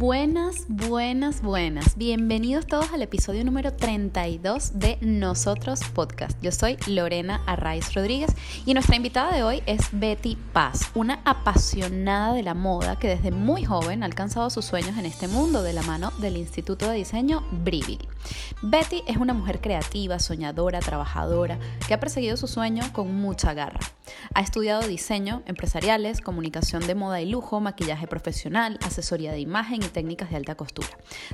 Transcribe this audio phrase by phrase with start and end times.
[0.00, 1.98] Buenas, buenas, buenas.
[1.98, 6.40] Bienvenidos todos al episodio número 32 de Nosotros Podcast.
[6.40, 8.30] Yo soy Lorena Arraiz Rodríguez
[8.64, 13.30] y nuestra invitada de hoy es Betty Paz, una apasionada de la moda que desde
[13.30, 16.96] muy joven ha alcanzado sus sueños en este mundo de la mano del Instituto de
[16.96, 18.08] Diseño Brividi.
[18.62, 23.80] Betty es una mujer creativa, soñadora, trabajadora, que ha perseguido su sueño con mucha garra.
[24.34, 29.88] Ha estudiado diseño, empresariales, comunicación de moda y lujo, maquillaje profesional, asesoría de imagen y
[29.88, 30.88] técnicas de alta costura.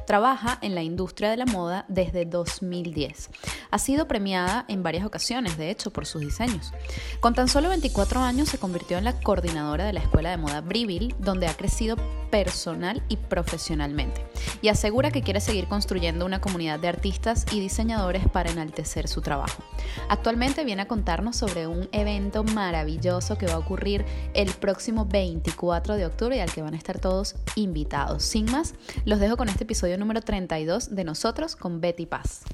[0.07, 3.31] Trabaja en la industria de la moda desde 2010.
[3.71, 6.73] Ha sido premiada en varias ocasiones, de hecho, por sus diseños.
[7.21, 10.61] Con tan solo 24 años se convirtió en la coordinadora de la escuela de moda
[10.61, 11.97] Briville, donde ha crecido
[12.31, 14.25] personal y profesionalmente.
[14.63, 19.21] Y asegura que quiere seguir construyendo una comunidad de artistas y diseñadores para enaltecer su
[19.21, 19.63] trabajo.
[20.09, 25.97] Actualmente viene a contarnos sobre un evento maravilloso que va a ocurrir el próximo 24
[25.97, 28.23] de octubre y al que van a estar todos invitados.
[28.25, 32.45] Sin más, los dejo con este episodio número 32 de Nosotros con Betty Paz.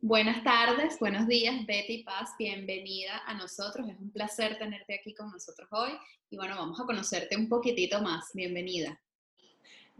[0.00, 3.88] Buenas tardes, buenos días, Betty Paz, bienvenida a nosotros.
[3.88, 5.90] Es un placer tenerte aquí con nosotros hoy
[6.30, 8.30] y bueno, vamos a conocerte un poquitito más.
[8.32, 9.00] Bienvenida.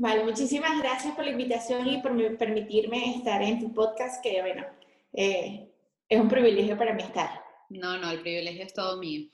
[0.00, 4.64] Vale, muchísimas gracias por la invitación y por permitirme estar en tu podcast, que bueno,
[5.12, 5.68] eh,
[6.08, 7.42] es un privilegio para mí estar.
[7.68, 9.28] No, no, el privilegio es todo mío.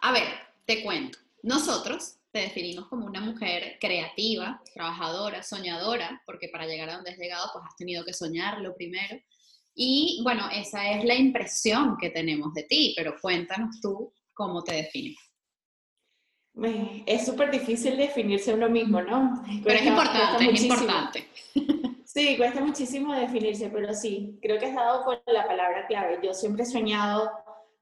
[0.00, 0.24] A ver,
[0.66, 1.18] te cuento.
[1.44, 7.18] Nosotros te definimos como una mujer creativa, trabajadora, soñadora, porque para llegar a donde has
[7.18, 9.20] llegado, pues has tenido que soñarlo primero.
[9.72, 14.74] Y bueno, esa es la impresión que tenemos de ti, pero cuéntanos tú cómo te
[14.74, 15.27] defines.
[17.06, 19.42] Es súper difícil definirse uno mismo, ¿no?
[19.62, 21.28] Pero es importante, es importante.
[22.04, 26.18] Sí, cuesta muchísimo definirse, pero sí, creo que has dado con la palabra clave.
[26.22, 27.30] Yo siempre he soñado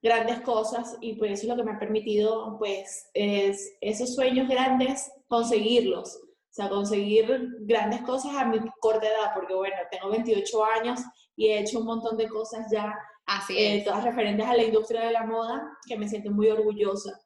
[0.03, 4.49] grandes cosas y pues eso es lo que me ha permitido, pues, es esos sueños
[4.49, 6.17] grandes, conseguirlos.
[6.17, 7.27] O sea, conseguir
[7.61, 11.01] grandes cosas a mi corta edad, porque bueno, tengo 28 años
[11.37, 12.95] y he hecho un montón de cosas ya,
[13.27, 17.19] Así eh, todas referentes a la industria de la moda, que me siento muy orgullosa.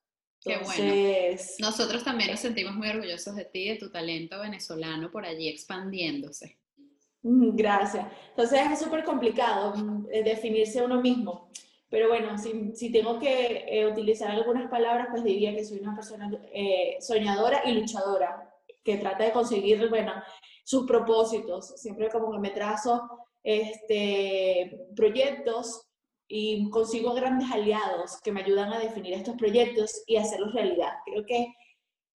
[0.42, 1.38] Qué bueno.
[1.58, 6.58] Nosotros también nos sentimos muy orgullosos de ti, de tu talento venezolano por allí expandiéndose.
[7.22, 8.06] Mm, gracias.
[8.30, 11.50] Entonces es súper complicado mm, eh, definirse uno mismo.
[11.90, 15.94] Pero bueno, si, si tengo que eh, utilizar algunas palabras, pues diría que soy una
[15.94, 18.48] persona eh, soñadora y luchadora,
[18.84, 20.12] que trata de conseguir, bueno,
[20.64, 21.80] sus propósitos.
[21.80, 25.89] Siempre como que me trazo este, proyectos
[26.32, 30.92] y consigo grandes aliados que me ayudan a definir estos proyectos y hacerlos realidad.
[31.04, 31.52] Creo que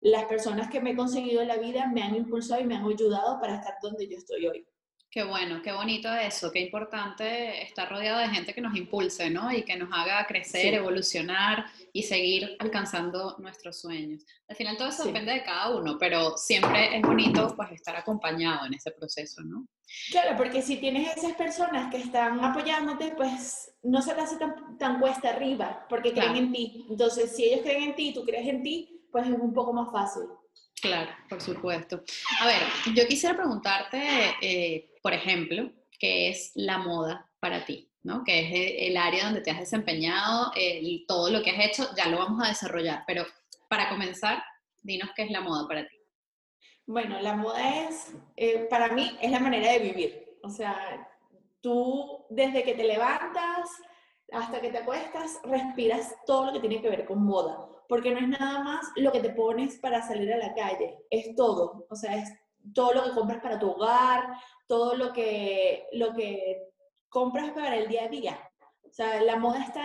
[0.03, 2.85] las personas que me he conseguido en la vida me han impulsado y me han
[2.85, 4.67] ayudado para estar donde yo estoy hoy.
[5.13, 9.53] Qué bueno, qué bonito eso, qué importante estar rodeado de gente que nos impulse, ¿no?
[9.53, 14.25] Y que nos haga crecer, evolucionar y seguir alcanzando nuestros sueños.
[14.49, 18.65] Al final todo eso depende de cada uno, pero siempre es bonito pues estar acompañado
[18.65, 19.67] en ese proceso, ¿no?
[20.11, 24.39] Claro, porque si tienes esas personas que están apoyándote, pues no se te hace
[24.79, 26.87] tan, cuesta arriba, porque creen en ti.
[26.89, 29.75] Entonces, si ellos creen en ti y tú crees en ti, pues es un poco
[29.75, 30.23] más fácil.
[30.81, 32.03] Claro, por supuesto.
[32.41, 32.63] A ver,
[32.95, 34.01] yo quisiera preguntarte,
[34.41, 37.91] eh, por ejemplo, ¿qué es la moda para ti?
[38.03, 38.25] ¿no?
[38.25, 40.53] Que es el área donde te has desempeñado,
[41.07, 43.05] todo lo que has hecho, ya lo vamos a desarrollar.
[43.07, 43.25] Pero
[43.69, 44.43] para comenzar,
[44.83, 45.97] dinos qué es la moda para ti.
[46.87, 50.39] Bueno, la moda es, eh, para mí, es la manera de vivir.
[50.43, 51.09] O sea,
[51.61, 53.71] tú desde que te levantas
[54.33, 58.21] hasta que te acuestas, respiras todo lo que tiene que ver con moda porque no
[58.21, 61.95] es nada más lo que te pones para salir a la calle, es todo, o
[61.95, 62.33] sea, es
[62.75, 64.29] todo lo que compras para tu hogar,
[64.67, 66.71] todo lo que, lo que
[67.09, 68.39] compras para el día a día.
[68.85, 69.83] O sea, la moda está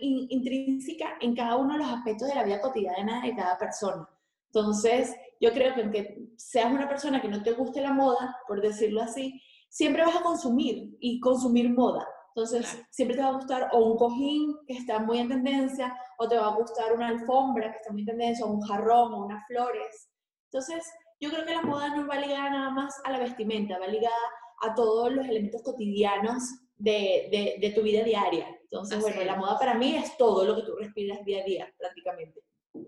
[0.00, 4.08] intrínseca en cada uno de los aspectos de la vida cotidiana de cada persona.
[4.52, 8.60] Entonces, yo creo que aunque seas una persona que no te guste la moda, por
[8.60, 12.06] decirlo así, siempre vas a consumir y consumir moda.
[12.34, 16.28] Entonces, siempre te va a gustar o un cojín que está muy en tendencia, o
[16.28, 19.24] te va a gustar una alfombra que está muy en tendencia, o un jarrón, o
[19.24, 20.10] unas flores.
[20.52, 20.84] Entonces,
[21.20, 24.14] yo creo que la moda no va ligada nada más a la vestimenta, va ligada
[24.62, 26.42] a todos los elementos cotidianos
[26.76, 28.46] de, de, tu vida diaria.
[28.62, 31.74] Entonces, bueno, la moda para mí es todo lo que tú respiras día a día,
[31.78, 32.40] prácticamente.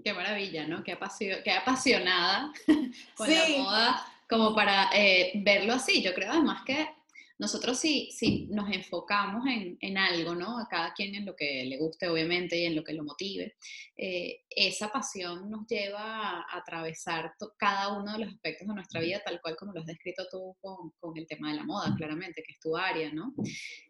[0.02, 0.82] Qué maravilla, ¿no?
[0.82, 0.99] Qué,
[1.44, 2.52] qué apasionada
[3.17, 6.02] con la moda, como para eh, verlo así.
[6.02, 6.88] Yo creo además que
[7.43, 10.61] nosotros sí, sí nos enfocamos en, en, algo, ¿no?
[10.61, 13.56] A cada quien en lo que le guste, obviamente, y en lo que lo motive,
[13.97, 19.21] eh, esa pasión nos lleva a, atravesar cada uno de los aspectos de nuestra vida,
[19.25, 22.44] tal cual como lo has descrito tú con, con el tema de la moda, claramente,
[22.44, 23.35] que es tu área, ¿no?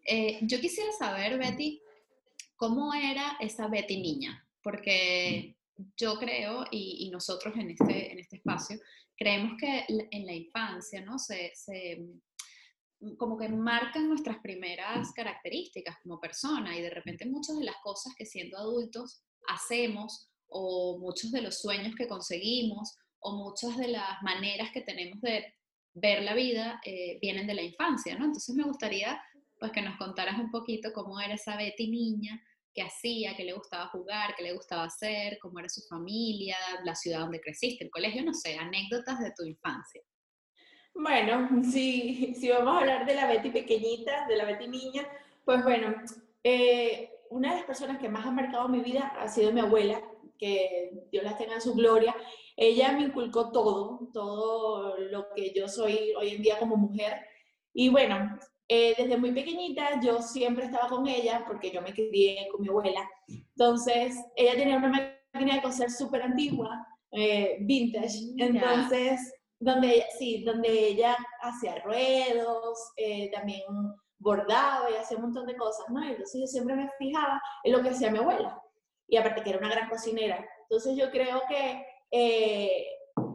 [0.03, 1.79] Eh, yo quisiera saber, Betty,
[2.55, 4.43] ¿cómo era esa Betty niña?
[4.63, 5.57] Porque
[5.95, 8.79] yo creo, y, nosotros en este, en este espacio,
[9.15, 11.19] creemos que en la infancia, ¿no?
[11.19, 11.99] Se, se,
[13.17, 18.13] como que marcan nuestras primeras características como persona y de repente muchas de las cosas
[18.17, 24.21] que siendo adultos hacemos o muchos de los sueños que conseguimos o muchas de las
[24.21, 25.53] maneras que tenemos de
[25.93, 28.25] ver la vida eh, vienen de la infancia, ¿no?
[28.25, 29.21] Entonces me gustaría
[29.59, 32.41] pues que nos contaras un poquito cómo era esa Betty niña,
[32.73, 36.95] qué hacía, qué le gustaba jugar, qué le gustaba hacer, cómo era su familia, la
[36.95, 40.01] ciudad donde creciste, el colegio, no sé, anécdotas de tu infancia.
[40.93, 45.07] Bueno, si, si vamos a hablar de la Betty pequeñita, de la Betty niña,
[45.45, 45.93] pues bueno,
[46.43, 50.01] eh, una de las personas que más ha marcado mi vida ha sido mi abuela,
[50.37, 52.15] que Dios la tenga en su gloria.
[52.55, 57.13] Ella me inculcó todo, todo lo que yo soy hoy en día como mujer.
[57.73, 58.37] Y bueno,
[58.67, 62.69] eh, desde muy pequeñita yo siempre estaba con ella porque yo me crié con mi
[62.69, 63.09] abuela.
[63.27, 68.17] Entonces, ella tenía una máquina de coser súper antigua, eh, vintage.
[68.37, 69.33] Entonces,
[69.63, 73.61] donde, sí, donde ella hacía ruedos, eh, también
[74.17, 76.03] bordaba y hacía un montón de cosas, ¿no?
[76.03, 78.61] Entonces yo siempre me fijaba en lo que hacía mi abuela.
[79.07, 80.45] Y aparte que era una gran cocinera.
[80.63, 81.85] Entonces yo creo que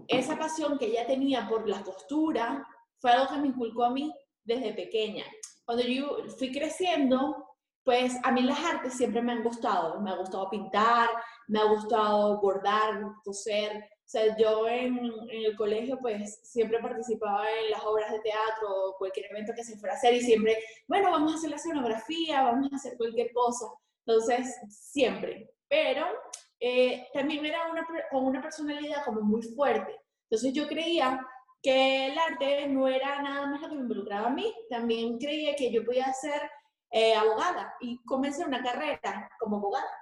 [0.08, 2.66] esa pasión que ella tenía por la costura
[3.00, 4.12] fue algo que me inculcó a mí
[4.44, 5.24] desde pequeña.
[5.64, 7.48] Cuando yo fui creciendo,
[7.84, 10.00] pues a mí las artes siempre me han gustado.
[10.00, 11.08] Me ha gustado pintar,
[11.46, 13.84] me ha gustado bordar, coser.
[14.08, 18.66] O sea, yo en, en, el colegio pues siempre participaba en las obras de teatro
[18.66, 20.56] o cualquier evento que se fuera a hacer y siempre,
[20.86, 23.66] bueno, vamos a hacer la escenografía, vamos a hacer cualquier cosa.
[24.06, 25.50] Entonces, siempre.
[25.68, 26.06] Pero
[26.58, 29.94] eh, también era una, con una personalidad como muy fuerte.
[30.30, 31.20] Entonces yo creía
[31.62, 35.54] que el arte no era nada más lo que me involucraba a mí, también creía
[35.54, 36.40] que yo podía ser
[36.92, 39.92] eh, abogada y comencé una carrera como abogada.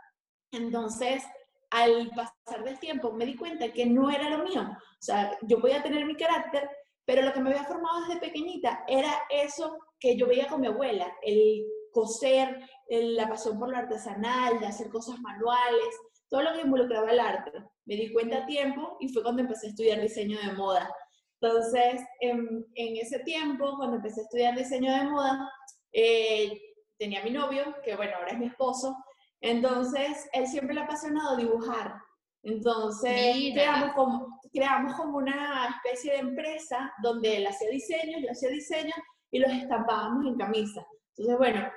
[0.53, 1.25] Entonces,
[1.71, 4.63] al pasar del tiempo me di cuenta que no era lo mío.
[4.63, 6.69] O sea, yo podía tener mi carácter,
[7.05, 10.67] pero lo que me había formado desde pequeñita era eso que yo veía con mi
[10.67, 15.97] abuela, el coser, la pasión por lo artesanal, hacer cosas manuales,
[16.29, 17.53] todo lo que involucraba el arte.
[17.85, 20.93] Me di cuenta a tiempo y fue cuando empecé a estudiar diseño de moda.
[21.41, 25.51] Entonces, en, ese tiempo, cuando empecé a estudiar diseño de moda,
[25.93, 26.61] eh,
[26.99, 28.97] tenía mi novio, que bueno, ahora es mi esposo,
[29.41, 31.95] entonces él siempre le ha apasionado dibujar.
[32.43, 38.51] Entonces, creamos como, creamos como una especie de empresa donde él hacía diseños, yo hacía
[38.51, 38.97] diseños
[39.33, 40.87] y los estampábamos en camisa.
[41.17, 41.69] Entonces, bueno,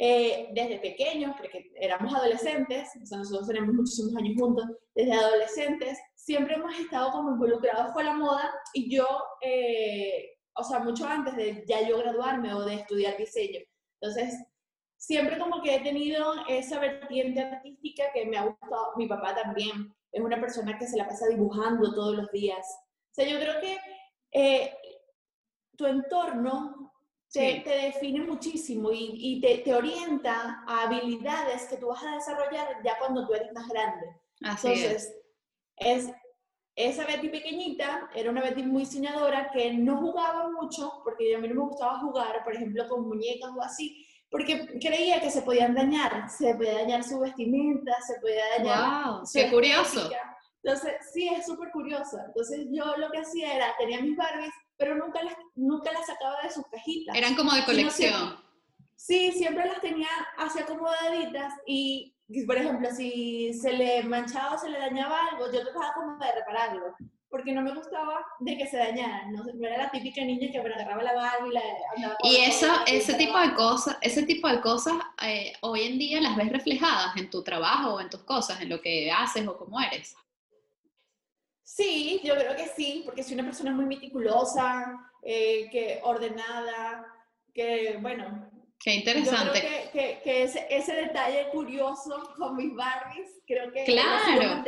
[0.00, 4.64] eh, desde pequeños, porque éramos adolescentes, o sea, nosotros tenemos muchísimos años juntos,
[4.94, 9.06] desde adolescentes, siempre hemos estado como involucrados con la moda y yo,
[9.40, 13.60] eh, o sea, mucho antes de ya yo graduarme o de estudiar diseño.
[14.00, 14.34] Entonces,
[14.98, 19.94] siempre como que he tenido esa vertiente artística que me ha gustado, mi papá también,
[20.12, 22.66] es una persona que se la pasa dibujando todos los días.
[23.10, 23.78] O sea, yo creo que
[24.32, 24.74] eh,
[25.76, 26.92] tu entorno
[27.32, 32.98] te, define muchísimo y, te, te, orienta a habilidades que tú vas a desarrollar ya
[32.98, 34.06] cuando tú eres más grande.
[34.40, 35.14] Entonces,
[35.76, 36.10] es.
[36.74, 41.48] esa Betty pequeñita era una Betty muy soñadora que no jugaba mucho, porque a mí
[41.48, 45.74] no me gustaba jugar, por ejemplo, con muñecas o así, porque creía que se podían
[45.74, 49.04] dañar, se podía dañar su vestimenta, se podía dañar.
[49.06, 49.22] ¡Wow!
[49.32, 50.10] ¡Qué curioso!
[50.62, 52.18] Entonces, sí, es súper curioso.
[52.26, 56.40] Entonces, yo lo que hacía era, tenía mis Barbies pero nunca las, nunca las sacaba
[56.42, 57.14] de sus cajitas.
[57.16, 58.38] Eran como de colección.
[58.94, 60.08] sí, siempre las tenía
[60.38, 62.14] así acomodaditas y,
[62.46, 66.32] por ejemplo, si se le manchaba o se le dañaba algo, yo trataba como de
[66.32, 66.94] repararlo,
[67.30, 71.02] porque no me gustaba de que se dañaran, no, era la típica niña que agarraba
[71.02, 71.60] la Barbie y la
[71.94, 76.20] andaba Y eso, ese tipo de cosas, ese tipo de cosas eh, hoy en día
[76.20, 79.56] las ves reflejadas en tu trabajo o en tus cosas, en lo que haces o
[79.56, 80.16] cómo eres.
[81.62, 87.06] Sí, yo creo que sí, porque soy una persona muy meticulosa, eh, que ordenada,
[87.52, 88.57] que bueno.
[88.80, 89.60] Qué interesante.
[89.60, 94.62] Yo creo que, ese, detalle curioso con mis Barbies, creo que claro.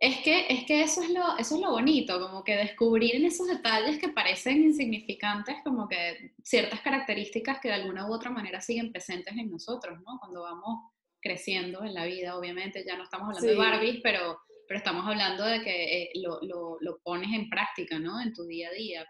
[0.00, 3.26] Es que, es que eso, es lo, eso es lo bonito, como que descubrir en
[3.26, 8.60] esos detalles que parecen insignificantes, como que ciertas características que de alguna u otra manera
[8.60, 10.18] siguen presentes en nosotros, ¿no?
[10.18, 10.90] Cuando vamos
[11.20, 15.44] creciendo en la vida, obviamente, ya no estamos hablando de Barbies, pero pero estamos hablando
[15.44, 18.20] de que eh, lo, lo, lo, pones en práctica, ¿no?
[18.20, 19.06] En tu día a día,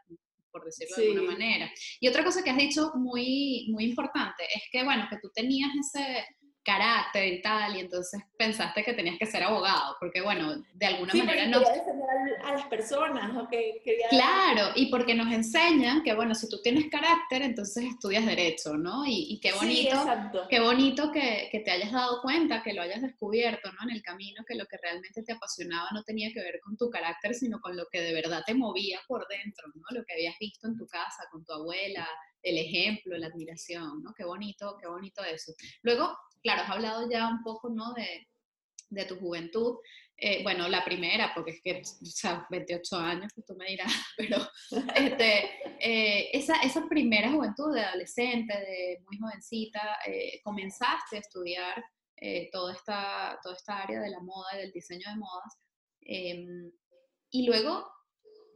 [0.50, 1.70] por decirlo de alguna manera.
[2.00, 5.70] Y otra cosa que has dicho muy, muy importante es que, bueno, que tú tenías
[5.78, 6.24] ese,
[6.68, 11.12] carácter y tal, y entonces pensaste que tenías que ser abogado, porque bueno, de alguna
[11.12, 11.60] sí, manera no...
[11.60, 12.06] defender
[12.44, 13.48] a las personas, ¿no?
[13.48, 14.08] Que quería...
[14.10, 19.06] Claro, y porque nos enseñan que bueno, si tú tienes carácter, entonces estudias derecho, ¿no?
[19.06, 22.82] Y, y qué bonito, sí, qué bonito que, que, te hayas dado cuenta, que lo
[22.82, 23.88] hayas descubierto, ¿no?
[23.88, 26.90] En el camino, que lo que realmente te apasionaba no tenía que ver con tu
[26.90, 29.98] carácter, sino con lo que de verdad te movía por dentro, ¿no?
[29.98, 32.06] Lo que habías visto en tu casa, con tu abuela,
[32.50, 34.12] el ejemplo, la admiración, ¿no?
[34.14, 35.52] Qué bonito, qué bonito eso.
[35.82, 37.92] Luego, claro, has hablado ya un poco, ¿no?
[37.92, 38.28] De,
[38.90, 39.76] de tu juventud.
[40.20, 43.92] Eh, bueno, la primera, porque es que, o sea, 28 años, pues tú me dirás,
[44.16, 44.38] pero
[44.96, 51.84] este, eh, esa, esa primera juventud de adolescente, de muy jovencita, eh, comenzaste a estudiar
[52.50, 55.56] toda, esta, toda esta área de la moda y del diseño de modas,
[56.00, 56.72] em,
[57.30, 57.88] y luego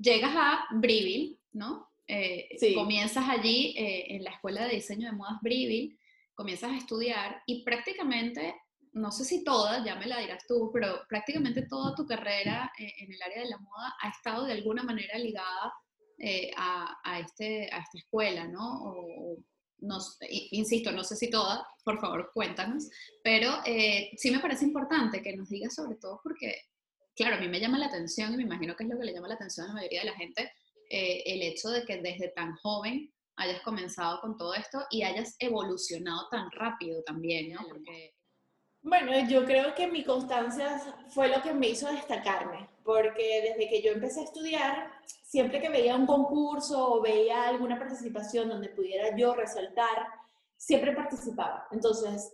[0.01, 1.92] llegas a Briville, ¿no?
[2.07, 2.75] Sí.
[2.75, 5.99] Comienzas allí en la escuela de diseño de modas Briville,
[6.35, 8.55] comienzas a estudiar y prácticamente
[8.93, 12.93] no sé si toda, ya me la dirás tú, pero prácticamente toda tu carrera eh,
[12.99, 15.73] en el área de la moda ha estado de alguna manera ligada
[16.19, 18.85] eh, a, este, a esta escuela, ¿no?
[18.85, 19.39] O,
[19.79, 22.89] no insisto, no sé si toda, por favor cuéntanos,
[23.25, 26.55] pero eh, sí me parece importante que nos digas sobre todo porque,
[27.17, 29.13] claro, a mí me llama la atención y me imagino que es lo que le
[29.13, 30.53] llama la atención a la mayoría de la gente,
[30.93, 36.29] el hecho de que desde tan joven hayas comenzado con todo esto y hayas evolucionado
[36.31, 37.61] tan rápido también, ¿no?
[37.69, 38.15] Porque
[38.83, 40.77] bueno, yo creo que mi constancia
[41.11, 44.91] fue lo que me hizo destacarme, porque desde que yo empecé a estudiar,
[45.23, 50.09] siempre que veía un concurso o veía alguna participación donde pudiera yo resaltar,
[50.57, 51.69] siempre participaba.
[51.71, 52.33] Entonces,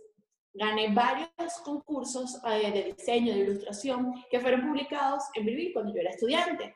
[0.51, 1.29] gané varios
[1.63, 6.75] concursos eh, de diseño, de ilustración, que fueron publicados en Vivir cuando yo era estudiante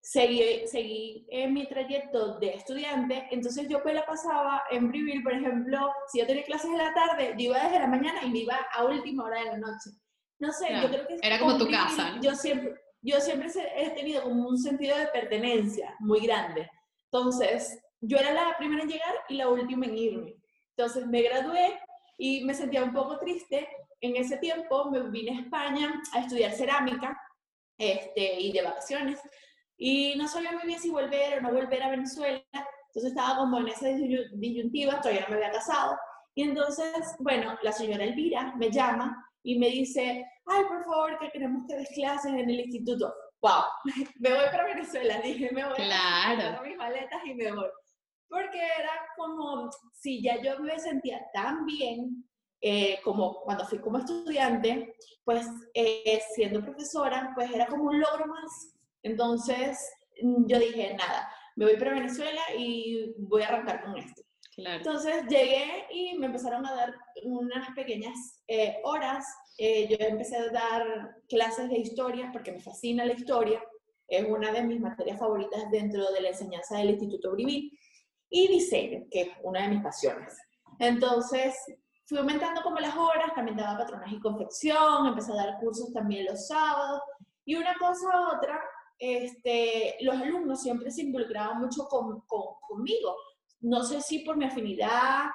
[0.00, 5.32] seguí, seguí en mi trayecto de estudiante, entonces yo pues la pasaba en Briville, por
[5.32, 8.38] ejemplo, si yo tenía clases en la tarde, yo iba desde la mañana y me
[8.40, 9.90] iba a última hora de la noche.
[10.40, 11.16] No sé, yo creo que...
[11.20, 12.16] Era como tu casa.
[12.22, 16.70] Yo siempre, yo siempre he tenido como un sentido de pertenencia muy grande.
[17.10, 20.36] Entonces, yo era la primera en llegar y la última en irme.
[20.76, 21.80] Entonces me gradué
[22.16, 23.68] y me sentía un poco triste.
[24.00, 27.20] En ese tiempo me vine a España a estudiar cerámica
[27.76, 29.20] este, y de vacaciones.
[29.78, 32.42] Y no sabía muy bien si volver o no volver a Venezuela.
[32.52, 35.96] Entonces estaba como en esa disyuntiva, todavía no me había casado.
[36.34, 41.30] Y entonces, bueno, la señora Elvira me llama y me dice, ay, por favor, que
[41.30, 43.14] queremos que des clases en el instituto.
[43.40, 43.62] ¡Wow!
[44.18, 46.62] Me voy para Venezuela, dije, me voy claro.
[46.64, 47.68] mis maletas y me voy.
[48.28, 52.28] Porque era como, si ya yo me sentía tan bien
[52.60, 54.94] eh, como cuando fui como estudiante,
[55.24, 58.77] pues eh, siendo profesora, pues era como un logro más
[59.10, 59.78] entonces
[60.22, 64.22] mm, yo dije, nada, me voy para Venezuela y voy a arrancar con esto.
[64.56, 69.24] Entonces llegué y me empezaron a dar unas pequeñas eh, horas.
[69.56, 73.62] Eh, yo empecé a dar clases de historia porque me fascina la historia.
[74.08, 77.70] Es una de mis materias favoritas dentro de la enseñanza del Instituto Brivil.
[78.30, 80.36] Y diseño, que es una de mis pasiones.
[80.80, 81.54] Entonces
[82.06, 86.26] fui aumentando como las horas, también daba patronaje y confección, empecé a dar cursos también
[86.26, 87.00] los sábados.
[87.44, 88.60] Y una cosa a otra,
[88.98, 93.16] este, los alumnos siempre se involucraban mucho con, conmigo.
[93.60, 95.26] No sé si por mi afinidad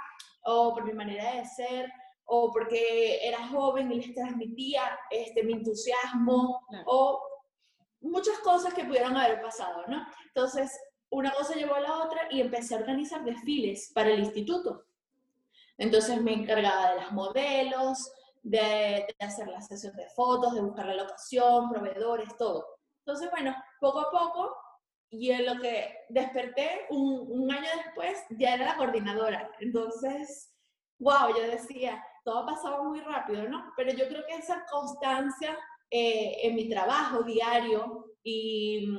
[0.45, 1.91] o por mi manera de ser
[2.25, 7.21] o porque era joven y les transmitía este, mi entusiasmo o
[8.01, 10.05] muchas cosas que pudieron haber pasado, ¿no?
[10.27, 10.71] Entonces,
[11.09, 14.85] una cosa llevó a la otra y empecé a organizar desfiles para el instituto.
[15.77, 20.85] Entonces me encargaba de las modelos, de, de hacer la sesión de fotos, de buscar
[20.85, 22.65] la locación, proveedores, todo.
[23.05, 24.55] Entonces, bueno, poco a poco,
[25.09, 29.51] y en lo que desperté un, un año después, ya era la coordinadora.
[29.59, 30.53] Entonces,
[30.99, 33.71] wow, yo decía, todo pasaba muy rápido, ¿no?
[33.75, 35.57] Pero yo creo que esa constancia
[35.91, 38.97] eh, en mi trabajo diario y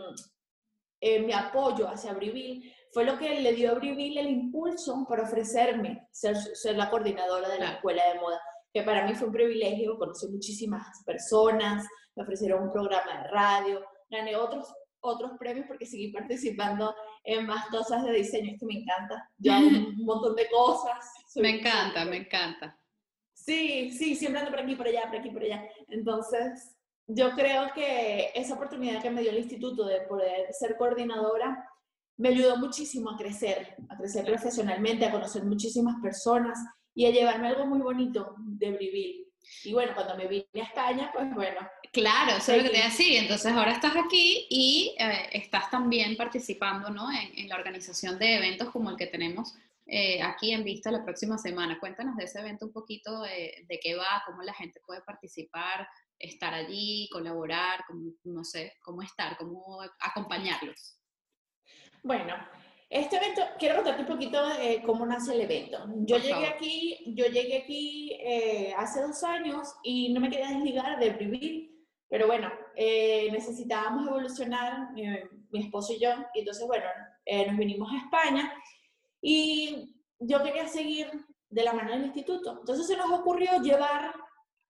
[1.00, 5.25] eh, mi apoyo hacia Brivil fue lo que le dio a Brivil el impulso para
[5.25, 8.40] ofrecerme ser, ser la coordinadora de la escuela de moda,
[8.73, 11.84] que para mí fue un privilegio, conocí muchísimas personas,
[12.14, 13.84] me ofrecieron un programa de radio,
[14.14, 16.94] gané otros, otros premios porque seguí participando
[17.25, 21.04] en más cosas de diseño, esto me encanta, ya un montón de cosas.
[21.37, 22.78] me encanta, me encanta.
[23.33, 25.68] Sí, sí, siempre ando por aquí, por allá, por aquí, por allá.
[25.88, 31.68] Entonces, yo creo que esa oportunidad que me dio el instituto de poder ser coordinadora
[32.16, 36.59] me ayudó muchísimo a crecer, a crecer profesionalmente, a conocer muchísimas personas
[36.94, 39.24] y a llevarme algo muy bonito de vivir.
[39.65, 41.61] Y bueno, cuando me vine a España, pues bueno,
[41.95, 43.21] Claro, eso es lo que te decía.
[43.21, 47.07] Entonces ahora estás aquí y eh, estás también participando ¿no?
[47.13, 49.55] en, la organización de eventos como el que tenemos
[49.87, 51.79] eh, aquí en Vista la próxima semana.
[51.79, 55.87] Cuéntanos de ese evento un poquito, de, de qué va, cómo la gente puede participar,
[56.19, 57.85] estar allí, colaborar,
[58.25, 60.99] no sé, cómo estar, cómo acompañarlos.
[62.03, 62.35] Bueno,
[62.95, 65.85] este evento, quiero contarte un poquito de cómo nace el evento.
[66.07, 71.01] Yo llegué aquí, yo llegué aquí eh, hace dos años y no me quería desligar
[71.01, 71.73] de vivir,
[72.09, 76.87] pero bueno, eh, necesitábamos evolucionar, eh, mi esposo y yo, y entonces, bueno,
[77.49, 78.55] nos vinimos a España
[79.21, 81.11] y yo quería seguir
[81.49, 82.59] de la mano del instituto.
[82.61, 84.15] Entonces se nos ocurrió llevar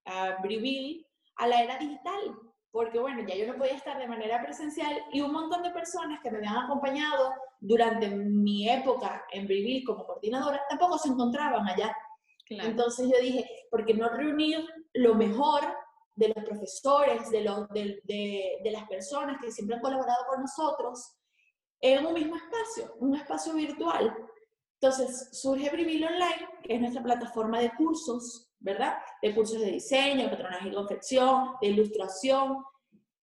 [0.06, 2.38] a Brivil a la era digital,
[2.74, 6.18] porque bueno, ya yo no podía estar de manera presencial y un montón de personas
[6.20, 11.96] que me habían acompañado durante mi época en Brivil como coordinadora tampoco se encontraban allá.
[12.50, 15.62] Entonces yo dije, ¿por qué no reunir lo mejor
[16.16, 20.40] de los profesores, de, los, de, de, de las personas que siempre han colaborado con
[20.40, 21.14] nosotros
[21.80, 24.16] en un mismo espacio, un espacio virtual?
[24.80, 28.96] Entonces surge Brivil Online, que es nuestra plataforma de cursos ¿verdad?
[29.20, 32.64] De cursos de diseño, patronaje y confección, de ilustración,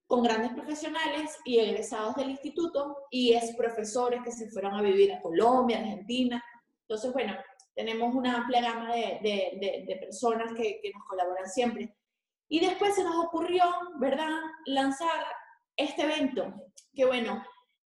[0.05, 5.13] con grandes profesionales y egresados del instituto y es profesores que se fueron a vivir
[5.13, 6.43] a Colombia, Argentina.
[6.81, 7.33] Entonces, bueno,
[7.73, 11.95] tenemos una amplia gama de, personas que, que nos colaboran siempre.
[12.49, 13.63] Y después se nos ocurrió,
[13.99, 15.23] ¿verdad?, lanzar
[15.77, 16.53] este evento,
[16.93, 17.41] que bueno,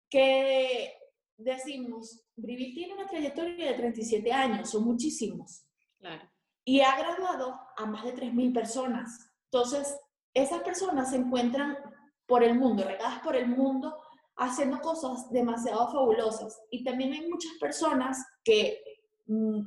[0.10, 0.98] que
[1.38, 5.64] decimos, Brivil tiene una trayectoria de 37 años, son muchísimos.
[6.00, 6.35] Claro
[6.66, 9.32] y ha graduado a más de 3.000 personas.
[9.52, 9.96] Entonces,
[10.34, 11.78] esas personas se encuentran
[12.26, 13.96] por el mundo, regadas por el mundo,
[14.36, 16.60] haciendo cosas demasiado fabulosas.
[16.72, 18.82] Y también hay muchas personas que
[19.28, 19.62] mm,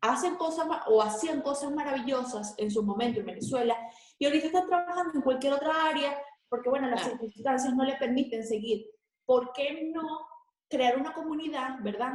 [0.00, 3.76] hacen cosas o hacían cosas maravillosas en su momento en Venezuela
[4.18, 6.16] y ahorita están trabajando en cualquier otra área
[6.48, 8.86] porque, bueno, las circunstancias no le permiten seguir.
[9.26, 10.26] ¿Por qué no
[10.68, 12.14] crear una comunidad, verdad,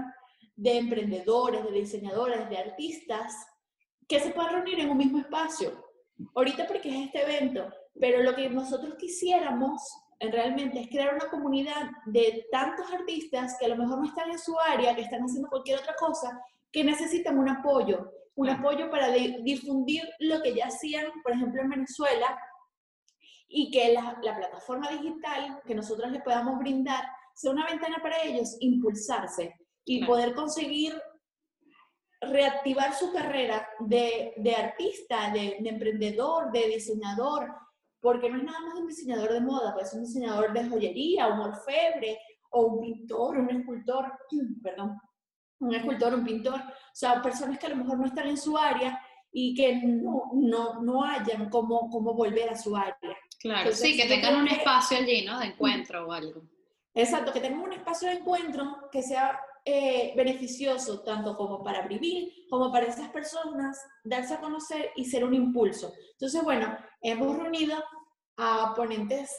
[0.56, 3.34] de emprendedores, de diseñadores, de artistas
[4.08, 5.84] que se puedan reunir en un mismo espacio.
[6.34, 7.68] Ahorita porque es este evento,
[8.00, 9.82] pero lo que nosotros quisiéramos
[10.20, 14.40] realmente es crear una comunidad de tantos artistas que a lo mejor no están en
[14.40, 16.40] su área, que están haciendo cualquier otra cosa,
[16.72, 21.70] que necesitan un apoyo, un apoyo para difundir lo que ya hacían, por ejemplo, en
[21.70, 22.38] Venezuela,
[23.48, 28.22] y que la, la plataforma digital que nosotros les podamos brindar sea una ventana para
[28.24, 29.54] ellos impulsarse
[29.86, 31.00] y poder conseguir
[32.30, 37.54] reactivar su carrera de, de artista, de, de, emprendedor, de diseñador,
[38.00, 41.28] porque no es nada más un diseñador de moda, pues es un diseñador de joyería,
[41.28, 42.20] un orfebre,
[42.56, 44.14] o un pintor, un escultor,
[44.64, 45.00] perdón,
[45.60, 48.58] un escultor, un pintor, o sea, personas que a lo mejor no están en su
[48.58, 49.00] área
[49.32, 52.96] y que no, no, no hayan cómo, cómo volver a su área.
[53.40, 55.40] Claro, sí, que tengan un espacio allí, ¿no?
[55.40, 56.42] De encuentro o algo.
[56.94, 62.32] Exacto, que tengan un espacio de encuentro que sea eh, beneficioso tanto como para vivir,
[62.50, 65.92] como para esas personas darse a conocer y ser un impulso.
[66.12, 67.84] Entonces, bueno, hemos reunido
[68.38, 69.32] a ponentes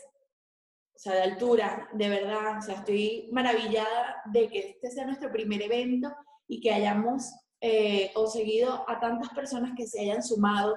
[0.97, 5.31] o sea, de altura, de verdad, o sea, estoy maravillada de que este sea nuestro
[5.31, 6.13] primer evento
[6.49, 10.75] y que hayamos eh, conseguido a tantas personas que se hayan sumado,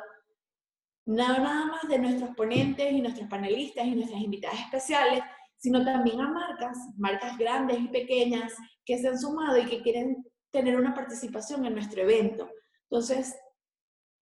[1.06, 5.24] nada, nada más de nuestros ponentes y nuestros panelistas y nuestras invitadas especiales,
[5.60, 8.54] sino también a marcas, marcas grandes y pequeñas
[8.86, 12.50] que se han sumado y que quieren tener una participación en nuestro evento.
[12.90, 13.38] Entonces,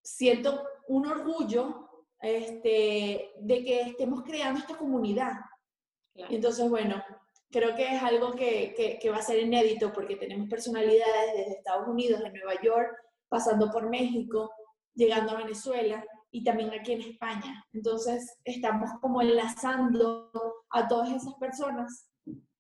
[0.04, 5.34] siento un orgullo este, de que estemos creando esta comunidad.
[6.15, 7.04] Entonces, bueno,
[7.52, 11.52] creo que es algo que, que, que, va a ser inédito porque tenemos personalidades desde
[11.52, 12.89] Estados Unidos, de Nueva York,
[13.30, 14.52] pasando por México,
[14.95, 17.63] llegando a Venezuela y también aquí en España.
[17.71, 20.32] Entonces, estamos como enlazando
[20.71, 22.10] a todas esas personas,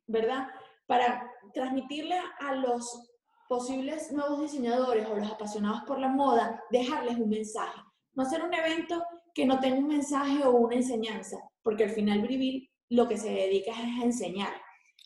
[0.07, 0.47] ¿verdad?
[0.85, 3.09] Para transmitirle a los
[3.47, 7.79] posibles nuevos diseñadores o los apasionados por la moda, dejarles un mensaje.
[8.13, 12.21] No hacer un evento que no tenga un mensaje o una enseñanza, porque al final
[12.21, 14.53] Brivil lo que se dedica es a enseñar.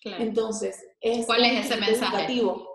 [0.04, 2.16] Entonces, es ¿cuál es ese mensaje?
[2.16, 2.68] Educativo.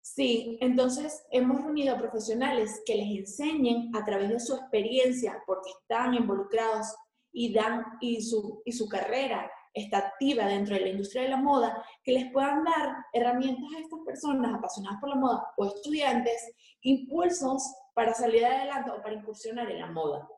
[0.00, 5.70] Sí, entonces hemos reunido a profesionales que les enseñen a través de su experiencia, porque
[5.80, 6.86] están involucrados
[7.32, 11.36] y dan y su, y su carrera está activa dentro de la industria de la
[11.36, 16.54] moda, que les puedan dar herramientas a estas personas apasionadas por la moda o estudiantes,
[16.82, 20.28] impulsos para salir adelante o para incursionar en la moda.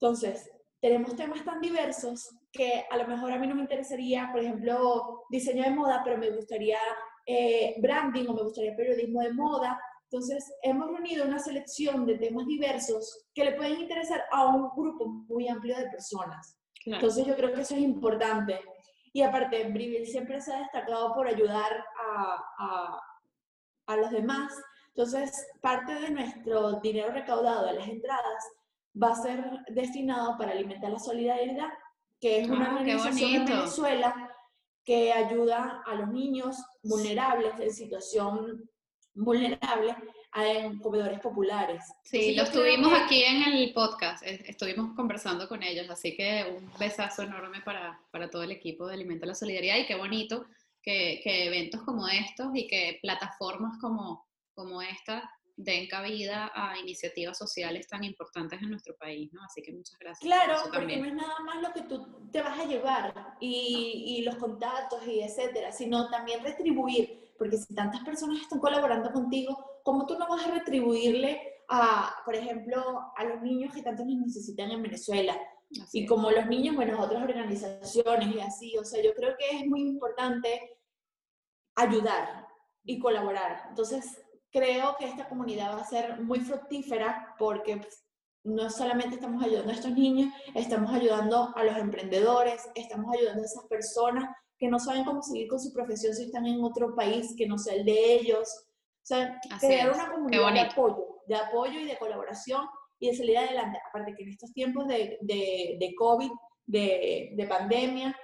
[0.00, 4.42] Entonces, tenemos temas tan diversos que a lo mejor a mí no me interesaría, por
[4.42, 6.78] ejemplo, diseño de moda, pero me gustaría
[7.26, 9.80] eh, branding o me gustaría periodismo de moda.
[10.10, 15.06] Entonces, hemos reunido una selección de temas diversos que le pueden interesar a un grupo
[15.06, 16.58] muy amplio de personas.
[16.84, 18.60] Entonces, yo creo que eso es importante.
[19.14, 23.00] Y aparte, Brivil siempre se ha destacado por ayudar a, a,
[23.86, 24.52] a los demás.
[24.88, 28.44] Entonces, parte de nuestro dinero recaudado de las entradas
[29.00, 31.72] va a ser destinado para alimentar la solidaridad,
[32.20, 33.44] que es una qué organización en.
[33.44, 34.30] Venezuela
[34.84, 38.68] que ayuda a los niños vulnerables en situación
[39.14, 39.96] vulnerable
[40.36, 41.84] en comedores populares.
[42.02, 46.16] Sí, Entonces, los tuvimos que- aquí en el podcast, es- estuvimos conversando con ellos, así
[46.16, 49.94] que un besazo enorme para, para todo el equipo de Alimenta la Solidaridad y qué
[49.94, 50.46] bonito
[50.82, 57.38] que, que eventos como estos y que plataformas como, como esta den cabida a iniciativas
[57.38, 59.40] sociales tan importantes en nuestro país, ¿no?
[59.44, 60.18] Así que muchas gracias.
[60.18, 63.36] por Claro, eso porque no es nada más lo que tú te vas a llevar
[63.40, 69.12] y, y los contactos y etcétera, sino también retribuir, porque si tantas personas están colaborando
[69.12, 74.04] contigo, ¿cómo tú no vas a retribuirle a, por ejemplo, a los niños que tanto
[74.04, 75.36] nos necesitan en Venezuela?
[75.82, 79.58] Así Y como los niños, bueno, otras organizaciones y así, o sea, yo creo que
[79.58, 80.78] es muy importante
[81.74, 82.46] ayudar
[82.84, 83.66] y colaborar.
[83.68, 88.04] Entonces, creo que esta comunidad va a ser muy fructífera porque pues,
[88.44, 93.46] no solamente estamos ayudando a estos niños, estamos ayudando a los emprendedores, estamos ayudando a
[93.46, 97.34] esas personas que no saben cómo seguir con su profesión si están en otro país
[97.36, 98.48] que no sea el de ellos.
[99.02, 99.96] O sea, Así crear es.
[99.96, 102.66] una comunidad de apoyo, de apoyo y de colaboración
[102.98, 103.78] y de salir adelante.
[103.88, 106.30] Aparte que en estos tiempos de, de, de COVID,
[106.66, 108.16] de, de pandemia,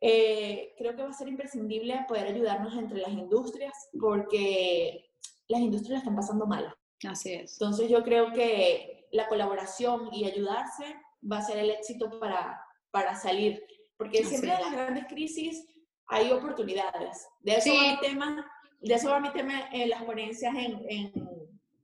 [0.00, 5.06] eh, creo que va a ser imprescindible poder ayudarnos entre las industrias porque
[5.48, 6.74] las industrias la están pasando mal.
[7.08, 7.52] Así es.
[7.52, 10.96] Entonces yo creo que la colaboración y ayudarse
[11.30, 13.64] va a ser el éxito para, para salir.
[14.02, 14.56] Porque siempre es.
[14.58, 15.66] en las grandes crisis
[16.06, 17.26] hay oportunidades.
[17.40, 17.76] De eso Sí.
[17.76, 21.12] va mi tema, de eso va mi tema en las ponencias en, en,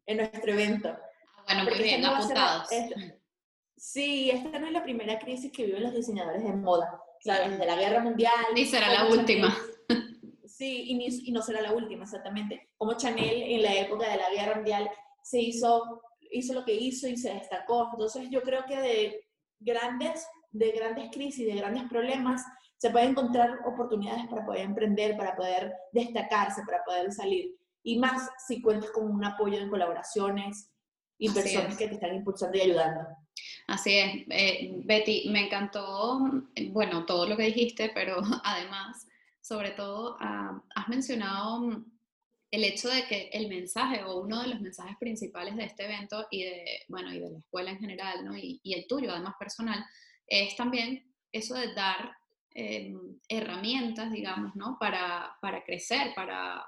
[0.07, 0.97] en nuestro evento.
[1.47, 2.73] Bueno, muy Porque bien, esta no ser apuntados.
[2.73, 3.15] esta-
[3.77, 7.01] sí, esta no es la primera crisis que viven los diseñadores de moda.
[7.21, 7.51] ¿sabes?
[7.51, 8.33] Desde la guerra mundial.
[8.55, 9.49] Ni será la última.
[9.49, 12.71] Chanel- sí, y, ni- y no será la última, exactamente.
[12.77, 14.89] Como Chanel en la época de la guerra mundial
[15.25, 16.01] se hizo,
[16.31, 17.89] hizo lo que hizo y se destacó.
[17.93, 19.29] Entonces yo creo que de
[19.59, 20.25] grandes,
[20.59, 22.45] de grandes crisis, de grandes problemas,
[22.79, 27.57] se pueden encontrar oportunidades para poder emprender, para poder destacarse, para poder salir.
[27.83, 30.71] Y más si cuentas con un apoyo en colaboraciones
[31.19, 31.79] y personas es.
[31.79, 33.01] que te están impulsando y ayudando.
[33.67, 36.21] Así es, eh, Betty, me encantó,
[36.71, 39.07] bueno, todo lo que dijiste, pero además,
[39.41, 41.85] sobre todo, ah, has mencionado mm,
[42.51, 46.27] el hecho de que el mensaje o uno de los mensajes principales de este evento
[46.31, 48.37] y de, bueno, y de la escuela en general, ¿no?
[48.37, 49.85] Y, y el tuyo, además personal,
[50.29, 52.13] es también eso de dar
[52.55, 52.93] eh,
[53.29, 54.77] herramientas, digamos, ¿no?
[54.81, 56.65] Para, para crecer, para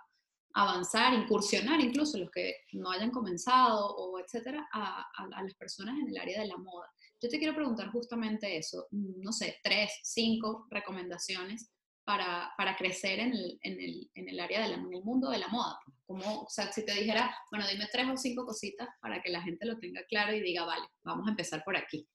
[0.52, 6.08] avanzar, incursionar incluso los que no hayan comenzado o etcétera, a, a- las personas en
[6.08, 6.88] el área de la moda.
[7.22, 11.70] Yo te quiero preguntar justamente eso, mm, no sé, tres, cinco recomendaciones
[12.04, 15.30] para, para crecer en el, en, el, en el área, de la- en el mundo
[15.30, 15.78] de la moda.
[16.06, 19.42] Como, o sea, si te dijera, bueno, dime tres o cinco cositas para que la
[19.42, 22.08] gente lo tenga claro y diga, vale, vamos a empezar por aquí.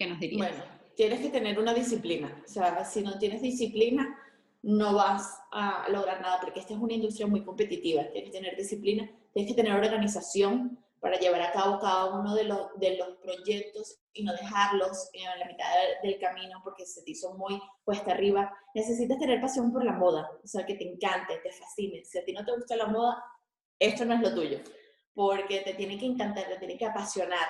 [0.00, 0.48] ¿Qué nos dirías?
[0.48, 0.64] Bueno,
[0.96, 2.42] tienes que tener una disciplina.
[2.42, 4.18] O sea, si no tienes disciplina,
[4.62, 8.04] no vas a lograr nada, porque esta es una industria muy competitiva.
[8.10, 12.44] Tienes que tener disciplina, tienes que tener organización para llevar a cabo cada uno de
[12.44, 15.66] los, de los proyectos y no dejarlos en la mitad
[16.02, 18.56] del camino porque se te hizo muy cuesta arriba.
[18.74, 22.06] Necesitas tener pasión por la moda, o sea, que te encante, te fascine.
[22.06, 23.22] Si a ti no te gusta la moda,
[23.78, 24.60] esto no es lo tuyo,
[25.12, 27.48] porque te tiene que encantar, te tiene que apasionar.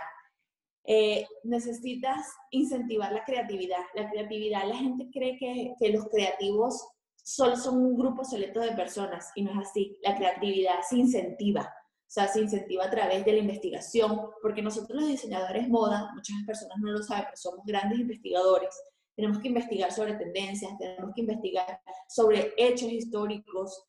[0.85, 3.83] Eh, necesitas incentivar la creatividad.
[3.95, 6.85] La creatividad, la gente cree que, que los creativos
[7.23, 9.99] solo son un grupo selecto de personas y no es así.
[10.03, 15.01] La creatividad se incentiva, o sea, se incentiva a través de la investigación, porque nosotros
[15.01, 18.75] los diseñadores moda, muchas personas no lo saben, pero somos grandes investigadores.
[19.15, 23.87] Tenemos que investigar sobre tendencias, tenemos que investigar sobre hechos históricos,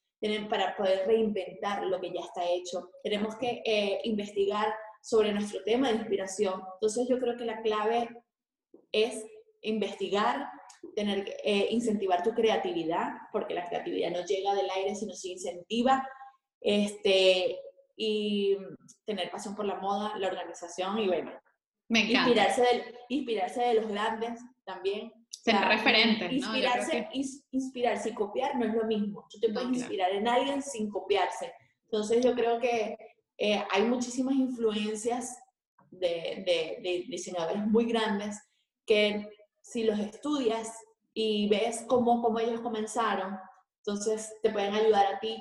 [0.50, 2.92] para poder reinventar lo que ya está hecho.
[3.04, 6.62] Tenemos que eh, investigar sobre nuestro tema de inspiración.
[6.76, 8.10] Entonces yo creo que la clave
[8.92, 9.26] es
[9.62, 10.48] investigar,
[10.96, 16.08] tener, eh, incentivar tu creatividad, porque la creatividad no llega del aire, sino se incentiva,
[16.60, 17.60] este,
[17.96, 18.58] y
[19.06, 21.32] tener pasión por la moda, la organización y bueno,
[21.90, 22.20] Me encanta.
[22.30, 25.12] inspirarse, del, inspirarse de los grandes también.
[25.30, 26.36] Ser O sea, referentes, ¿no?
[26.36, 29.26] Inspirarse, que- ins- inspirarse y copiar no es lo mismo.
[29.30, 29.80] Tú te No, puedes claro.
[29.80, 31.52] inspirar en alguien sin copiarse.
[31.86, 32.96] Entonces yo creo que
[33.44, 35.38] eh, hay muchísimas influencias
[35.90, 38.40] de, de- de diseñadores muy grandes
[38.86, 39.04] que
[39.62, 40.68] si los estudias
[41.14, 43.38] y ves cómo, cómo ellos comenzaron,
[43.80, 45.34] entonces te pueden ayudar a ti,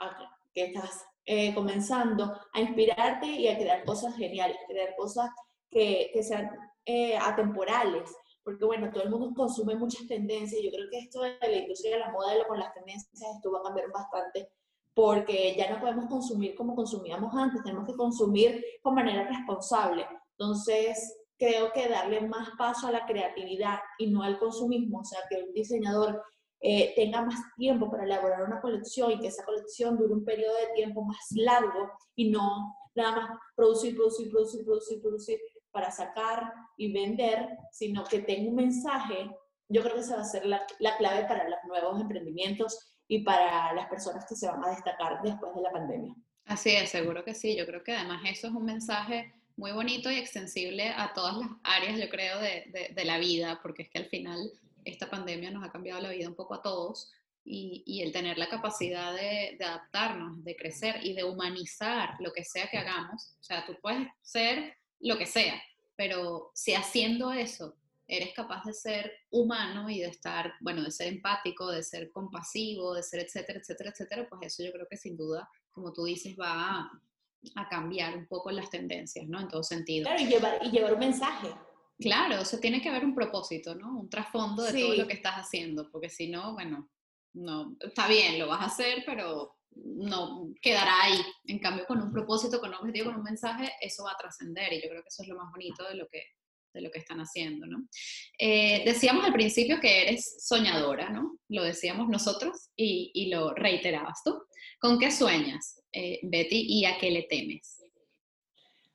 [0.00, 0.06] a
[0.54, 5.28] que estás eh, comenzando, a inspirarte y a crear cosas geniales, crear cosas
[5.70, 6.50] que, que sean
[6.84, 8.10] eh, atemporales.
[8.44, 10.62] Porque bueno, todo el mundo consume muchas tendencias.
[10.62, 13.58] Yo creo que esto de la industria de la moda con las tendencias, esto va
[13.58, 14.50] a cambiar bastante.
[14.96, 20.06] Porque ya no podemos consumir como consumíamos antes, tenemos que consumir con manera responsable.
[20.38, 25.20] Entonces, creo que darle más paso a la creatividad y no al consumismo, o sea,
[25.28, 26.22] que un diseñador
[26.62, 30.56] eh, tenga más tiempo para elaborar una colección y que esa colección dure un periodo
[30.56, 35.38] de tiempo más largo y no nada más producir, producir, producir, producir, producir
[35.72, 39.30] para sacar y vender, sino que tenga un mensaje,
[39.68, 43.20] yo creo que esa va a ser la, la clave para los nuevos emprendimientos y
[43.20, 46.14] para las personas que se van a destacar después de la pandemia.
[46.44, 47.56] Así es, seguro que sí.
[47.56, 51.48] Yo creo que además eso es un mensaje muy bonito y extensible a todas las
[51.64, 54.52] áreas, yo creo, de, de, la vida, porque es que al final
[54.84, 57.10] esta pandemia nos ha cambiado la vida un poco a todos
[57.42, 62.32] y, y el tener la capacidad de, de, adaptarnos, de crecer y de humanizar lo
[62.32, 63.34] que sea que hagamos.
[63.40, 65.60] O sea, tú puedes ser lo que sea,
[65.96, 67.76] pero si haciendo eso
[68.08, 72.94] eres capaz de ser humano y de estar, bueno, de ser empático, de ser compasivo,
[72.94, 76.36] de ser etcétera, etcétera, etcétera, pues eso yo creo que sin duda, como tú dices,
[76.38, 77.02] va a,
[77.56, 79.40] a cambiar un poco las tendencias, ¿no?
[79.40, 80.04] En todo sentido.
[80.04, 81.48] Claro, y llevar, y llevar un mensaje.
[81.98, 83.98] Claro, o sea, tiene que haber un propósito, ¿no?
[83.98, 86.90] Un trasfondo de todo lo que estás haciendo, porque si no, bueno,
[87.32, 91.20] no, está bien, lo vas a hacer, pero no quedará ahí.
[91.46, 94.72] En cambio, con un propósito, con un objetivo, con un mensaje, eso va a trascender
[94.72, 96.22] y yo creo que eso es lo más bonito de lo que,
[96.76, 97.88] de lo que están haciendo, ¿no?
[98.38, 101.38] Eh, decíamos al principio que eres soñadora, ¿no?
[101.48, 104.40] Lo decíamos nosotros y, y lo reiterabas tú.
[104.78, 107.82] ¿Con qué sueñas, eh, Betty, y a qué le temes?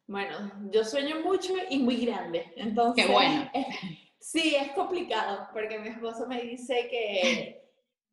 [0.08, 3.06] Bueno, yo sueño mucho y muy grande, entonces...
[3.06, 3.50] Qué bueno.
[4.20, 7.62] sí, es complicado, porque mi esposo me dice que,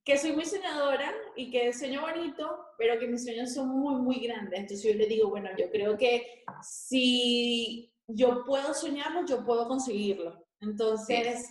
[0.04, 4.20] que soy muy soñadora y que sueño bonito, pero que mis sueños son muy, muy
[4.20, 4.60] grandes.
[4.60, 10.46] Entonces yo le digo, bueno, yo creo que si yo puedo soñarlo, yo puedo conseguirlo.
[10.60, 11.46] Entonces,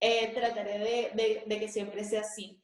[0.00, 0.78] eh, trataré
[1.14, 2.62] de, de, que siempre sea así.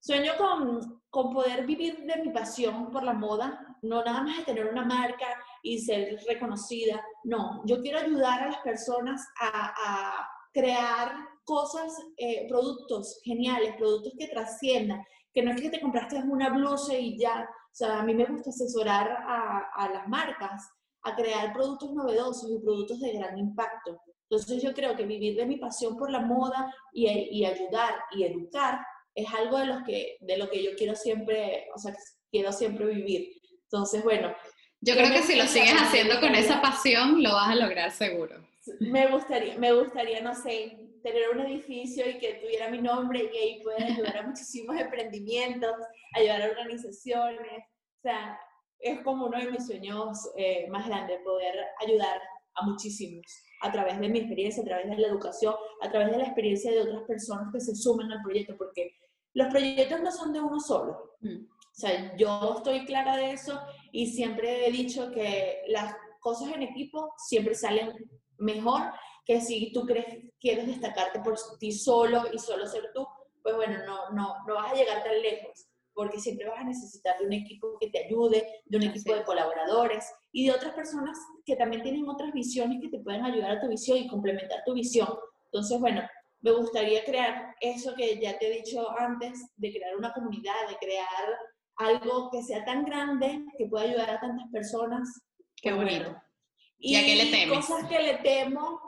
[0.00, 4.44] Sueño con, con, poder vivir de mi pasión por la moda, no nada más de
[4.44, 5.26] tener una marca
[5.62, 12.46] y ser reconocida, no, yo quiero ayudar a las personas a, a crear cosas, eh,
[12.48, 17.48] productos geniales, productos que trasciendan, que no es que te compraste una blusa y ya,
[17.48, 20.68] o sea, a mí me gusta asesorar a, a las marcas
[21.04, 24.00] a crear productos novedosos y productos de gran impacto.
[24.30, 28.24] Entonces yo creo que vivir de mi pasión por la moda y, y ayudar y
[28.24, 28.80] educar
[29.14, 31.94] es algo de, los que, de lo que yo quiero siempre, o sea,
[32.30, 33.28] quiero siempre vivir.
[33.64, 34.34] Entonces, bueno.
[34.80, 38.36] Yo creo que si lo sigues haciendo con esa pasión, lo vas a lograr seguro.
[38.80, 43.36] Me gustaría, me gustaría, no sé, tener un edificio y que tuviera mi nombre y
[43.36, 45.72] ahí pueda ayudar a muchísimos emprendimientos,
[46.14, 47.64] ayudar a organizaciones.
[47.98, 48.38] O sea,
[48.82, 52.20] es como uno de mis sueños eh, más grandes, poder ayudar
[52.54, 53.24] a muchísimos
[53.62, 56.72] a través de mi experiencia, a través de la educación, a través de la experiencia
[56.72, 58.96] de otras personas que se sumen al proyecto, porque
[59.34, 61.14] los proyectos no son de uno solo.
[61.20, 61.44] Mm.
[61.46, 63.58] O sea, yo estoy clara de eso
[63.92, 67.92] y siempre he dicho que las cosas en equipo siempre salen
[68.36, 68.82] mejor
[69.24, 73.06] que si tú crees, quieres destacarte por ti solo y solo ser tú,
[73.42, 77.18] pues bueno, no, no, no vas a llegar tan lejos porque siempre vas a necesitar
[77.18, 81.18] de un equipo que te ayude, de un equipo de colaboradores y de otras personas
[81.44, 84.74] que también tienen otras visiones que te pueden ayudar a tu visión y complementar tu
[84.74, 85.08] visión.
[85.46, 86.02] Entonces, bueno,
[86.40, 90.76] me gustaría crear eso que ya te he dicho antes, de crear una comunidad, de
[90.76, 91.38] crear
[91.76, 95.08] algo que sea tan grande que pueda ayudar a tantas personas.
[95.56, 96.16] Qué pues bonito.
[96.78, 97.66] ¿Y, a qué le temes?
[97.66, 98.80] Cosas que le temo,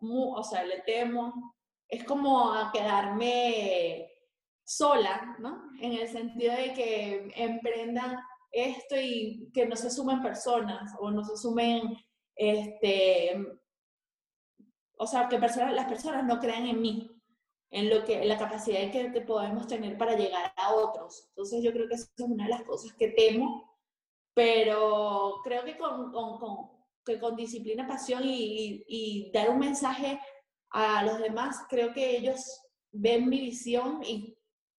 [0.00, 1.54] o sea, le temo,
[1.88, 4.08] es como a quedarme
[4.66, 5.70] sola, ¿no?
[5.80, 11.24] En el sentido de que emprenda esto y que no se sumen personas o no
[11.24, 11.96] se sumen,
[12.34, 13.36] este,
[14.98, 17.10] o sea, que personas, las personas no crean en mí,
[17.70, 21.26] en lo que, en la capacidad que, que podemos tener para llegar a otros.
[21.28, 23.78] Entonces yo creo que eso es una de las cosas que temo,
[24.34, 30.20] pero creo que con, con, con que con disciplina, pasión y, y dar un mensaje
[30.70, 34.36] a los demás, creo que ellos ven mi visión y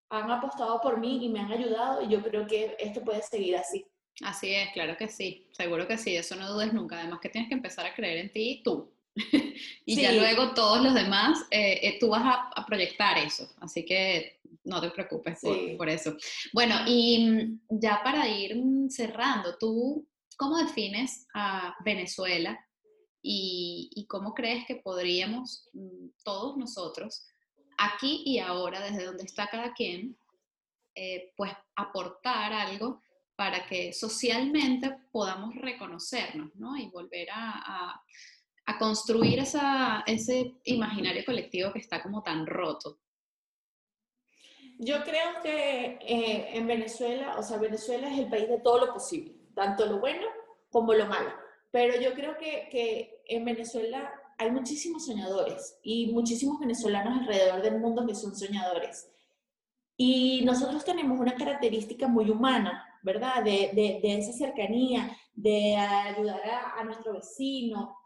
[0.10, 3.58] han apostado por mí y me han ayudado y yo creo que esto puede seguir
[3.58, 3.86] así.
[4.22, 7.00] Así es, claro que sí, seguro que sí, eso no dudes nunca.
[7.00, 8.92] Además que tienes que empezar a creer en ti tú.
[9.86, 13.50] y ya luego todos los demás, eh, eh, tú vas a, proyectar eso.
[13.60, 16.16] Así que no te preocupes por, por, eso.
[16.54, 18.56] Bueno, y mm, ya para ir
[18.90, 22.60] cerrando, ¿tú cómo defines a Venezuela
[23.22, 27.28] y, y cómo crees que podríamos mm, todos nosotros
[27.78, 30.18] aquí y ahora, desde donde está cada quien,
[30.96, 33.02] eh, pues aportar algo
[33.36, 36.76] para que socialmente podamos reconocernos, ¿no?
[36.76, 38.02] Y volver a,
[38.66, 43.00] a, construir esa, ese imaginario colectivo que está como tan roto.
[44.80, 48.94] Yo creo que eh, en Venezuela, o sea, Venezuela es el país de todo lo
[48.94, 50.28] posible, tanto lo bueno
[50.70, 51.32] como lo malo.
[51.72, 57.80] Pero yo creo que, que en Venezuela hay muchísimos soñadores y muchísimos venezolanos alrededor del
[57.80, 59.10] mundo que son soñadores.
[59.96, 63.44] Y nosotros tenemos una característica muy humana, ¿verdad?
[63.44, 67.98] De, de, de esa cercanía, de ayudar a, a, nuestro vecino.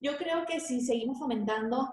[0.00, 1.88] Yo creo que si seguimos fomentando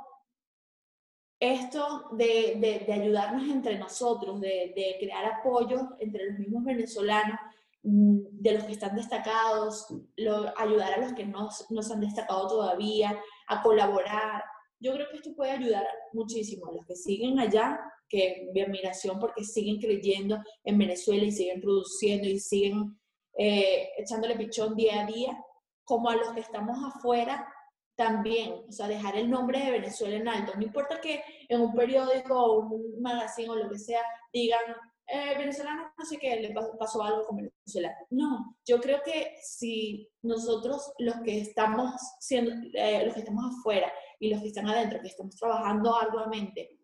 [1.39, 7.37] esto de, de, de ayudarnos entre nosotros, de, crear apoyo entre los mismos venezolanos,
[7.83, 11.99] mm, de los que están destacados, lo, ayudar a los que no, no se han
[11.99, 14.43] destacado todavía, a colaborar.
[14.79, 17.79] Yo creo que esto puede ayudar muchísimo a los que siguen allá,
[18.09, 22.99] que mi admiración porque siguen creyendo en Venezuela y siguen produciendo y siguen
[23.37, 25.37] eh, echándole pichón día a día,
[25.83, 27.47] como a los que estamos afuera
[27.95, 30.53] también, o sea, dejar el nombre de Venezuela en alto.
[30.55, 34.01] No importa que en un periódico o un magazine o lo que sea
[34.31, 34.61] digan,
[35.13, 37.95] eh, venezolano no sé qué, le pasó algo con Venezuela.
[38.09, 43.93] No, yo creo que si nosotros los que estamos siendo, eh, los que estamos afuera
[44.19, 46.79] y los que están adentro, que estamos trabajando arduamente,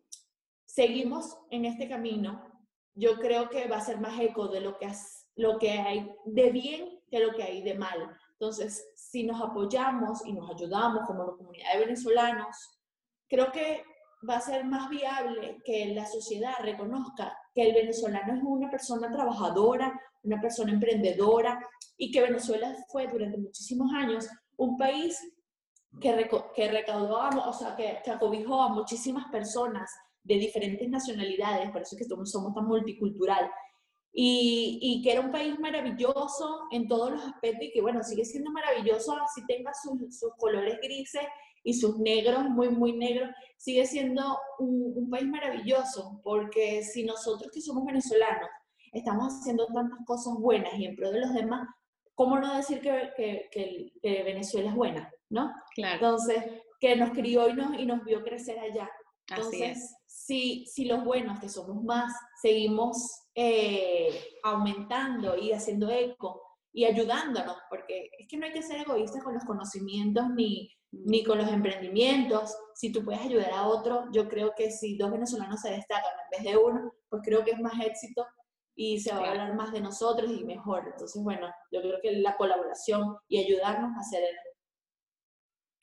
[0.64, 2.48] seguimos en este camino,
[2.94, 4.88] yo creo que va a ser más eco de lo que,
[5.36, 8.16] lo que hay de bien que lo que hay de mal.
[8.32, 12.56] Entonces, si nos apoyamos y nos ayudamos como comunidad de venezolanos,
[13.28, 13.82] creo que
[14.28, 19.10] va a ser más viable que la sociedad reconozca que el venezolano es una persona
[19.10, 21.58] trabajadora, una persona emprendedora
[21.96, 25.18] y que Venezuela fue durante muchísimos años un país
[26.00, 29.90] que, que recaudó, o sea, que, que acobijó a muchísimas personas
[30.22, 33.50] de diferentes nacionalidades, por eso es que somos, somos tan multicultural,
[34.12, 38.24] y, y, que era un país maravilloso en todos los aspectos y que bueno, sigue
[38.24, 41.22] siendo maravilloso así tenga sus, sus colores grises
[41.62, 47.50] y sus negros, muy, muy negros, sigue siendo un, un, país maravilloso, porque si nosotros
[47.52, 48.48] que somos venezolanos
[48.92, 51.68] estamos haciendo tantas cosas buenas y en pro de los demás,
[52.14, 55.10] ¿cómo no decir que, que, que, que Venezuela es buena?
[55.28, 55.52] ¿No?
[55.74, 55.94] Claro.
[55.94, 56.44] Entonces,
[56.80, 58.90] que nos crió y nos, y nos vio crecer allá.
[59.28, 62.96] Entonces, si, si los buenos, que somos más, seguimos
[63.34, 66.42] eh, aumentando y haciendo eco
[66.72, 71.24] y ayudándonos, porque es que no hay que ser egoístas con los conocimientos ni, ni
[71.24, 72.56] con los emprendimientos.
[72.74, 76.44] Si tú puedes ayudar a otro, yo creo que si dos venezolanos se destacan en
[76.44, 78.26] vez de uno, pues creo que es más éxito
[78.74, 80.84] y se va a hablar más de nosotros y mejor.
[80.86, 84.22] Entonces, bueno, yo creo que la colaboración y ayudarnos a hacer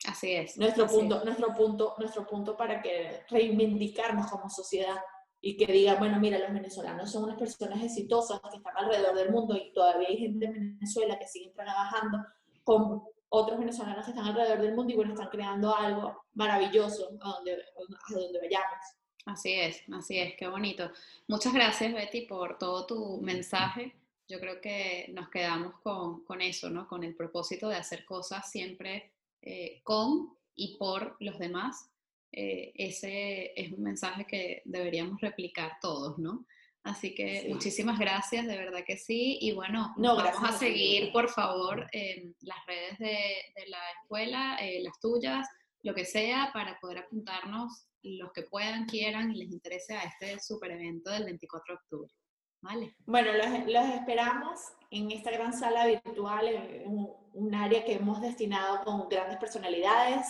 [0.06, 0.56] Así es.
[0.56, 1.24] Nuestro así punto, es.
[1.24, 4.96] nuestro punto, nuestro punto para que reivindicarnos como sociedad
[5.40, 9.30] y que diga, bueno, mira, los venezolanos son unas personas exitosas que están alrededor del
[9.30, 12.18] mundo y todavía hay gente en Venezuela que sigue trabajando
[12.64, 17.28] con otros venezolanos que están alrededor del mundo y bueno, están creando algo maravilloso a
[17.28, 18.78] donde, a donde vayamos.
[19.26, 20.90] Así es, así es, qué bonito.
[21.26, 23.94] Muchas gracias, Betty, por todo tu mensaje.
[24.26, 26.88] Yo creo que nos quedamos con, con eso, ¿no?
[26.88, 29.10] Con el propósito de hacer cosas siempre
[29.42, 31.90] eh, con y por los demás.
[32.32, 36.44] Eh, ese es un mensaje que deberíamos replicar todos, ¿no?
[36.84, 37.48] Así que sí.
[37.48, 39.38] muchísimas gracias, de verdad que sí.
[39.40, 43.16] Y bueno, no, vamos a seguir, por favor, en las redes de,
[43.56, 45.46] de la escuela, eh, las tuyas,
[45.82, 50.38] lo que sea, para poder apuntarnos los que puedan, quieran y les interese a este
[50.40, 52.14] super evento del 24 de octubre.
[52.60, 52.96] ¿Vale?
[53.06, 54.60] Bueno, los, los esperamos
[54.90, 60.26] en esta gran sala virtual, en un, un área que hemos destinado con grandes personalidades.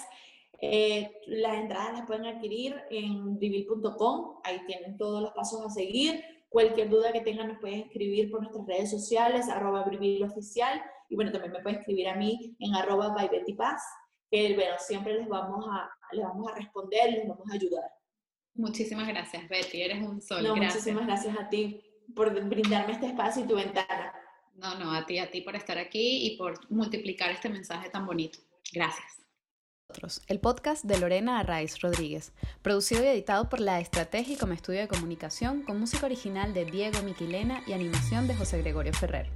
[0.60, 6.22] Eh, las entradas las pueden adquirir en vivil.com, ahí tienen todos los pasos a seguir.
[6.48, 9.84] Cualquier duda que tengan nos pueden escribir por nuestras redes sociales, arroba
[10.24, 13.14] oficial y bueno, también me pueden escribir a mí en arroba
[13.56, 13.82] Paz,
[14.30, 17.90] que bueno, siempre les vamos, a, les vamos a responder, les vamos a ayudar.
[18.54, 20.42] Muchísimas gracias, Betty, eres un sol.
[20.42, 20.74] No, gracias.
[20.74, 21.80] muchísimas gracias a ti
[22.14, 24.12] por brindarme este espacio y tu ventana.
[24.54, 28.04] No, no, a ti, a ti por estar aquí y por multiplicar este mensaje tan
[28.04, 28.40] bonito.
[28.72, 29.17] Gracias.
[30.28, 34.88] El podcast de Lorena Arraiz Rodríguez, producido y editado por La Estrategia como estudio de
[34.88, 39.30] comunicación, con música original de Diego Miquilena y animación de José Gregorio Ferrer.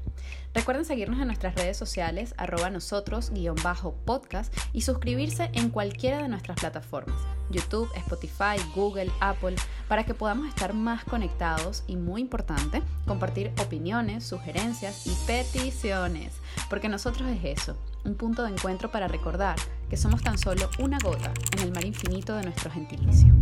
[0.52, 6.22] Recuerden seguirnos en nuestras redes sociales, arroba nosotros, guion bajo podcast, y suscribirse en cualquiera
[6.22, 7.18] de nuestras plataformas,
[7.50, 9.56] YouTube, Spotify, Google, Apple,
[9.88, 16.34] para que podamos estar más conectados y, muy importante, compartir opiniones, sugerencias y peticiones,
[16.68, 19.56] porque nosotros es eso, un punto de encuentro para recordar
[19.88, 23.32] que somos tan solo una gota en el mar infinito de nuestro gentilicio.